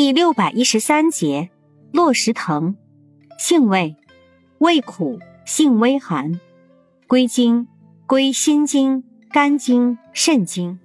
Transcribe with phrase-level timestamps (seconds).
[0.00, 1.50] 第六百一十三节，
[1.92, 2.74] 落石藤，
[3.38, 3.96] 性味，
[4.56, 6.40] 味苦，性微寒，
[7.06, 7.68] 归经，
[8.06, 10.80] 归心经、肝经、肾经。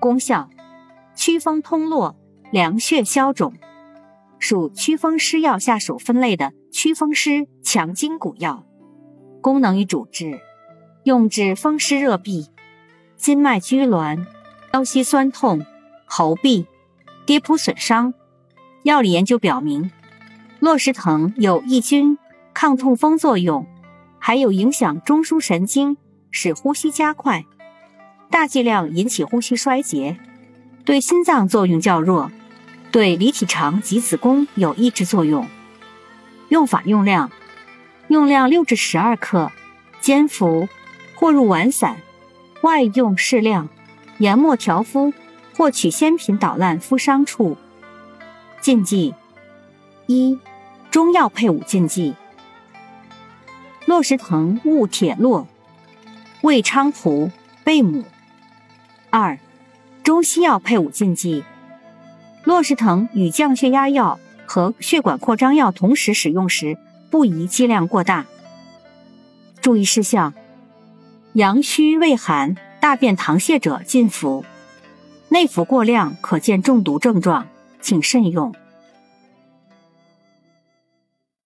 [0.00, 0.48] 功效，
[1.14, 2.16] 祛风通络，
[2.50, 3.52] 凉血消肿，
[4.38, 8.64] 属祛风湿药下属分类的祛风湿强筋骨药。
[9.42, 10.40] 功能与主治，
[11.02, 12.46] 用治风湿热痹、
[13.16, 14.24] 筋脉拘挛、
[14.72, 15.66] 腰膝酸痛、
[16.06, 16.64] 喉痹。
[17.26, 18.12] 跌扑损伤，
[18.84, 19.90] 药理研究表明，
[20.60, 22.18] 落石藤有抑菌、
[22.52, 23.66] 抗痛风作用，
[24.18, 25.96] 还有影响中枢神经，
[26.30, 27.46] 使呼吸加快，
[28.30, 30.18] 大剂量引起呼吸衰竭，
[30.84, 32.30] 对心脏作用较弱，
[32.92, 35.48] 对离体肠及子宫有抑制作用。
[36.50, 37.30] 用法用量：
[38.08, 39.50] 用量六至十二克，
[40.02, 40.68] 煎服
[41.14, 41.96] 或入丸散，
[42.60, 43.70] 外用适量，
[44.18, 45.14] 研末调敷。
[45.56, 47.56] 或取鲜品捣烂敷伤处。
[48.64, 49.12] 禁忌
[50.06, 50.38] 一，
[50.90, 52.14] 中药配伍禁忌：
[53.84, 55.46] 落石藤误铁络，
[56.40, 57.30] 胃菖蒲、
[57.62, 58.06] 贝母。
[59.10, 59.38] 二，
[60.02, 61.44] 中西药配伍禁忌：
[62.44, 66.78] 落石藤与降血压药和血管扩张药同时使用时，
[67.10, 68.24] 不宜剂量过大。
[69.60, 70.32] 注意事项：
[71.34, 74.42] 阳虚胃寒、大便溏泻者禁服。
[75.28, 77.46] 内服过量可见中毒症状，
[77.84, 78.50] 请慎用。